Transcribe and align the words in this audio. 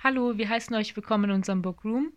Hallo, 0.00 0.38
wir 0.38 0.48
heißen 0.48 0.76
euch 0.76 0.94
willkommen 0.94 1.24
in 1.24 1.32
unserem 1.32 1.60
Bookroom. 1.60 2.12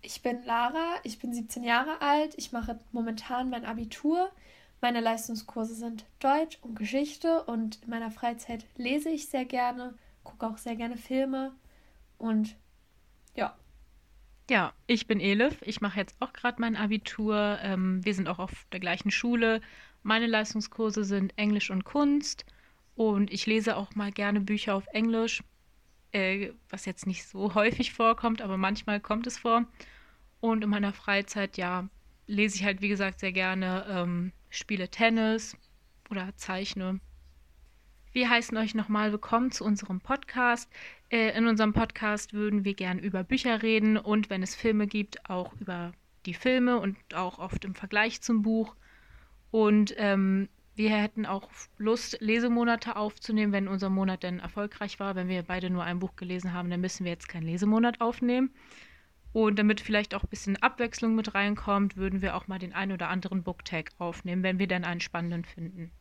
Ich 0.00 0.22
bin 0.22 0.42
Lara, 0.42 0.96
ich 1.04 1.20
bin 1.20 1.32
17 1.32 1.62
Jahre 1.62 2.02
alt, 2.02 2.34
ich 2.36 2.50
mache 2.50 2.80
momentan 2.90 3.48
mein 3.48 3.64
Abitur. 3.64 4.32
Meine 4.80 5.00
Leistungskurse 5.00 5.76
sind 5.76 6.04
Deutsch 6.18 6.58
und 6.62 6.76
Geschichte 6.76 7.44
und 7.44 7.80
in 7.84 7.90
meiner 7.90 8.10
Freizeit 8.10 8.66
lese 8.76 9.08
ich 9.08 9.28
sehr 9.28 9.44
gerne, 9.44 9.94
gucke 10.24 10.44
auch 10.48 10.58
sehr 10.58 10.74
gerne 10.74 10.96
Filme 10.96 11.52
und 12.18 12.56
ja. 13.36 13.56
Ja, 14.50 14.72
ich 14.88 15.06
bin 15.06 15.20
Elif, 15.20 15.62
ich 15.62 15.80
mache 15.80 16.00
jetzt 16.00 16.16
auch 16.18 16.32
gerade 16.32 16.60
mein 16.60 16.74
Abitur. 16.74 17.56
Ähm, 17.62 18.04
wir 18.04 18.14
sind 18.14 18.28
auch 18.28 18.40
auf 18.40 18.66
der 18.72 18.80
gleichen 18.80 19.12
Schule. 19.12 19.60
Meine 20.02 20.26
Leistungskurse 20.26 21.04
sind 21.04 21.38
Englisch 21.38 21.70
und 21.70 21.84
Kunst 21.84 22.44
und 22.96 23.32
ich 23.32 23.46
lese 23.46 23.76
auch 23.76 23.94
mal 23.94 24.10
gerne 24.10 24.40
Bücher 24.40 24.74
auf 24.74 24.88
Englisch 24.88 25.44
äh, 26.12 26.50
was 26.70 26.84
jetzt 26.84 27.06
nicht 27.06 27.26
so 27.26 27.54
häufig 27.54 27.92
vorkommt, 27.92 28.42
aber 28.42 28.56
manchmal 28.56 29.00
kommt 29.00 29.26
es 29.26 29.38
vor. 29.38 29.66
Und 30.40 30.64
in 30.64 30.70
meiner 30.70 30.92
Freizeit, 30.92 31.56
ja, 31.56 31.88
lese 32.26 32.56
ich 32.56 32.64
halt, 32.64 32.80
wie 32.80 32.88
gesagt, 32.88 33.20
sehr 33.20 33.32
gerne, 33.32 33.86
ähm, 33.88 34.32
spiele 34.50 34.88
Tennis 34.88 35.56
oder 36.10 36.34
zeichne. 36.36 37.00
Wir 38.12 38.28
heißen 38.28 38.56
euch 38.58 38.74
nochmal 38.74 39.10
willkommen 39.12 39.50
zu 39.52 39.64
unserem 39.64 40.00
Podcast. 40.00 40.70
Äh, 41.08 41.36
in 41.36 41.46
unserem 41.46 41.72
Podcast 41.72 42.34
würden 42.34 42.64
wir 42.64 42.74
gern 42.74 42.98
über 42.98 43.24
Bücher 43.24 43.62
reden 43.62 43.96
und 43.96 44.28
wenn 44.28 44.42
es 44.42 44.54
Filme 44.54 44.86
gibt, 44.86 45.30
auch 45.30 45.54
über 45.60 45.92
die 46.26 46.34
Filme 46.34 46.78
und 46.78 46.96
auch 47.14 47.38
oft 47.38 47.64
im 47.64 47.74
Vergleich 47.74 48.20
zum 48.20 48.42
Buch. 48.42 48.76
Und 49.50 49.94
ähm, 49.96 50.48
wir 50.82 50.96
hätten 50.96 51.26
auch 51.26 51.48
Lust, 51.78 52.20
Lesemonate 52.20 52.96
aufzunehmen, 52.96 53.52
wenn 53.52 53.68
unser 53.68 53.88
Monat 53.88 54.24
dann 54.24 54.40
erfolgreich 54.40 54.98
war. 54.98 55.14
Wenn 55.14 55.28
wir 55.28 55.44
beide 55.44 55.70
nur 55.70 55.84
ein 55.84 56.00
Buch 56.00 56.16
gelesen 56.16 56.52
haben, 56.52 56.70
dann 56.70 56.80
müssen 56.80 57.04
wir 57.04 57.12
jetzt 57.12 57.28
keinen 57.28 57.46
Lesemonat 57.46 58.00
aufnehmen. 58.00 58.50
Und 59.32 59.60
damit 59.60 59.80
vielleicht 59.80 60.14
auch 60.14 60.24
ein 60.24 60.28
bisschen 60.28 60.60
Abwechslung 60.60 61.14
mit 61.14 61.34
reinkommt, 61.34 61.96
würden 61.96 62.20
wir 62.20 62.34
auch 62.34 62.48
mal 62.48 62.58
den 62.58 62.72
einen 62.72 62.92
oder 62.92 63.08
anderen 63.08 63.44
Booktag 63.44 63.92
aufnehmen, 63.98 64.42
wenn 64.42 64.58
wir 64.58 64.66
dann 64.66 64.84
einen 64.84 65.00
spannenden 65.00 65.44
finden. 65.44 65.92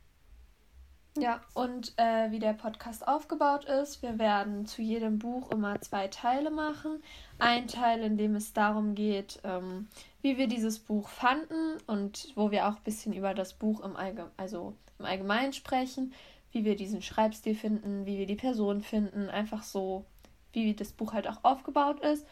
Ja, 1.17 1.41
und 1.53 1.93
äh, 1.97 2.31
wie 2.31 2.39
der 2.39 2.53
Podcast 2.53 3.05
aufgebaut 3.05 3.65
ist, 3.65 4.01
wir 4.01 4.17
werden 4.17 4.65
zu 4.65 4.81
jedem 4.81 5.19
Buch 5.19 5.51
immer 5.51 5.79
zwei 5.81 6.07
Teile 6.07 6.51
machen. 6.51 7.03
Ein 7.37 7.67
Teil, 7.67 8.01
in 8.01 8.17
dem 8.17 8.35
es 8.35 8.53
darum 8.53 8.95
geht, 8.95 9.41
ähm, 9.43 9.89
wie 10.21 10.37
wir 10.37 10.47
dieses 10.47 10.79
Buch 10.79 11.09
fanden 11.09 11.77
und 11.85 12.31
wo 12.35 12.51
wir 12.51 12.67
auch 12.67 12.77
ein 12.77 12.83
bisschen 12.85 13.11
über 13.11 13.33
das 13.33 13.53
Buch 13.53 13.81
im, 13.81 13.97
Allge 13.97 14.31
also 14.37 14.73
im 14.99 15.05
Allgemeinen 15.05 15.51
sprechen, 15.51 16.13
wie 16.53 16.63
wir 16.63 16.77
diesen 16.77 17.01
Schreibstil 17.01 17.55
finden, 17.55 18.05
wie 18.05 18.17
wir 18.17 18.25
die 18.25 18.35
Person 18.35 18.81
finden, 18.81 19.29
einfach 19.29 19.63
so, 19.63 20.05
wie 20.53 20.73
das 20.73 20.93
Buch 20.93 21.11
halt 21.11 21.27
auch 21.27 21.43
aufgebaut 21.43 21.99
ist. 21.99 22.25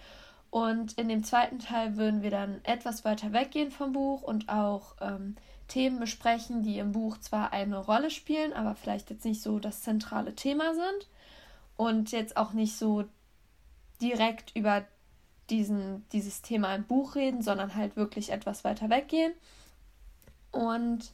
Und 0.52 0.94
in 0.94 1.10
dem 1.10 1.24
zweiten 1.24 1.60
Teil 1.60 1.98
würden 1.98 2.24
wir 2.24 2.32
dann 2.32 2.62
etwas 2.64 3.06
weiter 3.06 3.34
weggehen 3.34 3.72
vom 3.72 3.92
Buch 3.92 4.24
und 4.24 4.50
auch 4.50 4.96
ähm, 5.00 5.36
Themen 5.68 6.00
besprechen, 6.00 6.64
die 6.64 6.80
im 6.80 6.92
Buch 6.92 7.20
zwar 7.20 7.54
eine 7.54 7.78
Rolle 7.78 8.10
spielen, 8.10 8.54
aber 8.54 8.74
vielleicht 8.74 9.12
jetzt 9.12 9.26
nicht 9.26 9.42
so 9.42 9.60
das 9.60 9.82
zentrale 9.82 10.34
Thema 10.34 10.74
sind 10.74 11.08
und 11.78 12.12
jetzt 12.12 12.36
auch 12.36 12.54
nicht 12.54 12.76
so 12.76 13.06
direkt 14.02 14.56
über 14.56 14.86
diesen, 15.52 16.08
dieses 16.10 16.42
Thema 16.42 16.74
im 16.74 16.86
Buch 16.86 17.16
reden, 17.16 17.42
sondern 17.42 17.76
halt 17.76 17.96
wirklich 17.96 18.32
etwas 18.32 18.64
weiter 18.64 18.90
weggehen. 18.90 19.34
Und 20.52 21.12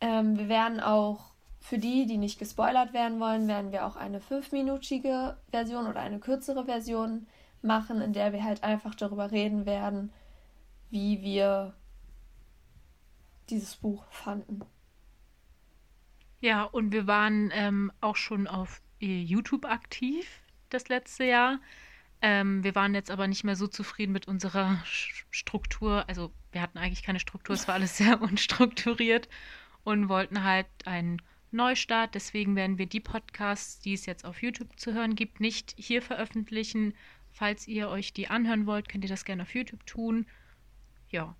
ähm, 0.00 0.38
wir 0.38 0.48
werden 0.48 0.80
auch 0.80 1.32
für 1.60 1.78
die, 1.78 2.06
die 2.06 2.18
nicht 2.18 2.38
gespoilert 2.38 2.92
werden 2.92 3.20
wollen, 3.20 3.48
werden 3.48 3.72
wir 3.72 3.86
auch 3.86 3.96
eine 3.96 4.20
fünfminütige 4.20 5.36
Version 5.50 5.86
oder 5.86 6.00
eine 6.00 6.20
kürzere 6.20 6.66
Version 6.66 7.26
machen, 7.64 8.00
in 8.00 8.12
der 8.12 8.32
wir 8.32 8.44
halt 8.44 8.62
einfach 8.62 8.94
darüber 8.94 9.30
reden 9.30 9.66
werden, 9.66 10.12
wie 10.90 11.22
wir 11.22 11.74
dieses 13.50 13.76
Buch 13.76 14.04
fanden. 14.10 14.62
Ja, 16.40 16.64
und 16.64 16.92
wir 16.92 17.06
waren 17.06 17.50
ähm, 17.54 17.90
auch 18.00 18.16
schon 18.16 18.46
auf 18.46 18.82
YouTube 18.98 19.64
aktiv 19.64 20.26
das 20.70 20.88
letzte 20.88 21.24
Jahr. 21.24 21.58
Ähm, 22.20 22.64
wir 22.64 22.74
waren 22.74 22.94
jetzt 22.94 23.10
aber 23.10 23.26
nicht 23.26 23.44
mehr 23.44 23.56
so 23.56 23.66
zufrieden 23.66 24.12
mit 24.12 24.28
unserer 24.28 24.82
Struktur. 25.30 26.08
Also 26.08 26.32
wir 26.52 26.62
hatten 26.62 26.78
eigentlich 26.78 27.02
keine 27.02 27.20
Struktur, 27.20 27.54
es 27.54 27.68
war 27.68 27.74
alles 27.74 27.96
sehr 27.98 28.20
unstrukturiert 28.20 29.28
und 29.84 30.08
wollten 30.08 30.44
halt 30.44 30.66
einen 30.84 31.20
Neustart. 31.50 32.14
Deswegen 32.14 32.56
werden 32.56 32.78
wir 32.78 32.86
die 32.86 33.00
Podcasts, 33.00 33.80
die 33.80 33.94
es 33.94 34.06
jetzt 34.06 34.24
auf 34.24 34.42
YouTube 34.42 34.78
zu 34.78 34.92
hören 34.92 35.14
gibt, 35.14 35.40
nicht 35.40 35.74
hier 35.76 36.02
veröffentlichen. 36.02 36.94
Falls 37.34 37.68
ihr 37.68 37.90
euch 37.90 38.14
die 38.14 38.28
anhören 38.28 38.66
wollt, 38.66 38.88
könnt 38.88 39.04
ihr 39.04 39.10
das 39.10 39.26
gerne 39.26 39.42
auf 39.42 39.54
YouTube 39.54 39.84
tun. 39.84 40.26
Ja, 41.10 41.36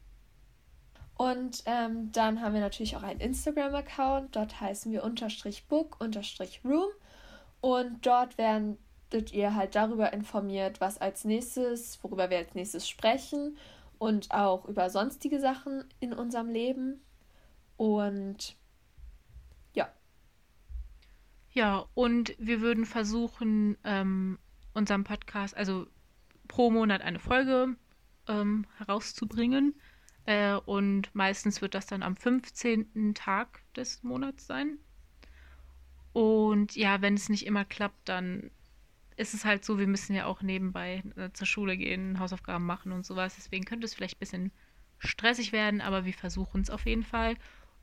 und 1.16 1.62
ähm, 1.66 2.10
dann 2.10 2.40
haben 2.40 2.54
wir 2.54 2.60
natürlich 2.60 2.96
auch 2.96 3.02
einen 3.02 3.20
Instagram-Account. 3.20 4.34
Dort 4.34 4.60
heißen 4.60 4.90
wir 4.90 5.04
unterstrich 5.04 5.66
book 5.68 6.00
unterstrich 6.00 6.60
room. 6.64 6.90
Und 7.60 8.04
dort 8.04 8.36
werdet 8.36 9.32
ihr 9.32 9.54
halt 9.54 9.74
darüber 9.74 10.12
informiert, 10.12 10.80
was 10.80 10.98
als 10.98 11.24
nächstes, 11.24 12.02
worüber 12.02 12.30
wir 12.30 12.38
als 12.38 12.54
nächstes 12.54 12.88
sprechen 12.88 13.56
und 13.98 14.32
auch 14.32 14.66
über 14.66 14.90
sonstige 14.90 15.40
Sachen 15.40 15.84
in 16.00 16.12
unserem 16.12 16.50
Leben. 16.50 17.00
Und 17.76 18.56
ja. 19.72 19.88
Ja, 21.52 21.86
und 21.94 22.34
wir 22.38 22.60
würden 22.60 22.86
versuchen, 22.86 23.78
ähm, 23.84 24.38
unserem 24.74 25.04
Podcast, 25.04 25.56
also 25.56 25.86
pro 26.48 26.70
Monat 26.70 27.02
eine 27.02 27.18
Folge 27.18 27.76
ähm, 28.28 28.66
herauszubringen. 28.76 29.74
Äh, 30.26 30.54
und 30.54 31.14
meistens 31.14 31.62
wird 31.62 31.74
das 31.74 31.86
dann 31.86 32.02
am 32.02 32.16
15. 32.16 33.14
Tag 33.14 33.60
des 33.74 34.02
Monats 34.02 34.46
sein. 34.46 34.78
Und 36.12 36.76
ja, 36.76 37.02
wenn 37.02 37.14
es 37.14 37.28
nicht 37.28 37.46
immer 37.46 37.64
klappt, 37.64 38.08
dann 38.08 38.50
ist 39.16 39.34
es 39.34 39.44
halt 39.44 39.64
so, 39.64 39.78
wir 39.78 39.86
müssen 39.86 40.14
ja 40.14 40.26
auch 40.26 40.42
nebenbei 40.42 41.02
äh, 41.16 41.30
zur 41.32 41.46
Schule 41.46 41.76
gehen, 41.76 42.18
Hausaufgaben 42.18 42.64
machen 42.64 42.92
und 42.92 43.04
sowas. 43.04 43.34
Deswegen 43.36 43.64
könnte 43.64 43.84
es 43.84 43.94
vielleicht 43.94 44.16
ein 44.16 44.20
bisschen 44.20 44.52
stressig 44.98 45.52
werden, 45.52 45.80
aber 45.80 46.04
wir 46.04 46.14
versuchen 46.14 46.62
es 46.62 46.70
auf 46.70 46.86
jeden 46.86 47.04
Fall. 47.04 47.36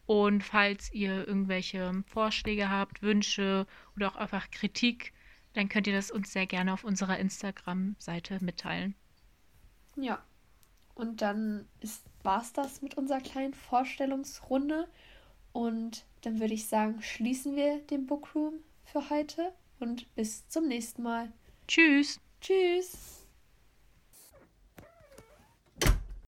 Und 0.06 0.44
falls 0.44 0.92
ihr 0.94 1.28
irgendwelche 1.28 2.04
Vorschläge 2.08 2.70
habt, 2.70 3.02
Wünsche 3.02 3.68
oder 3.96 4.12
auch 4.12 4.16
einfach 4.16 4.50
Kritik, 4.52 5.14
dann 5.54 5.70
könnt 5.70 5.88
ihr 5.88 5.94
das 5.94 6.12
uns 6.12 6.32
sehr 6.32 6.48
gerne 6.48 6.74
auf 6.74 6.84
unserer 6.84 7.20
Instagram-Seite 7.20 8.44
mitteilen. 8.44 8.96
Ja, 9.96 10.24
und 10.96 11.22
dann 11.22 11.68
war 12.24 12.42
es 12.42 12.54
das 12.54 12.82
mit 12.82 12.98
unserer 12.98 13.22
kleinen 13.22 13.54
Vorstellungsrunde. 13.54 14.88
Und 15.54 16.06
dann 16.22 16.40
würde 16.40 16.54
ich 16.54 16.68
sagen, 16.68 17.02
schließen 17.02 17.56
wir 17.56 17.80
den 17.88 18.06
Bookroom 18.06 18.56
für 18.86 19.10
heute 19.10 19.54
und 19.80 20.14
bis 20.16 20.48
zum 20.48 20.68
nächsten 20.68 21.04
Mal. 21.04 21.32
Tschüss. 21.68 22.20
Tschüss. 22.40 23.21